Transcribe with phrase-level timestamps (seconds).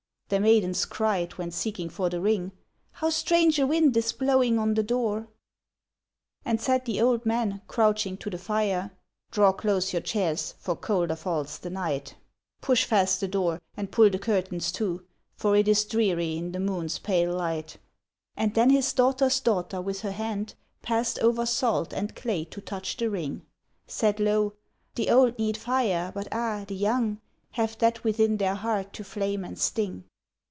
[0.31, 2.53] The maidens cried, when seeking for the ring,'
[3.01, 5.27] How strange a wind is blowing on the door!'
[6.45, 8.91] And said the old man, crouching to the fire:'
[9.31, 12.83] Draw close your chairs, for colder falls the night; 60 THE ONE FORGOTTEN 6i Push
[12.85, 15.03] fast the door, and pull the curtains to,
[15.35, 17.77] For it is dreary in the moon's pale light.'
[18.37, 22.95] And then his daughter's daughter with her hand Passed over salt and clay to touch
[22.95, 23.41] the ring,
[23.85, 24.53] Said low,'
[24.95, 26.63] The old need fire, but ah!
[26.65, 27.19] the young
[27.55, 30.05] Have that within their heart to flame and sting.'